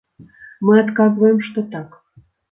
Мы 0.69 0.79
адказваем, 0.83 1.37
што 1.49 1.63
так. 1.75 1.89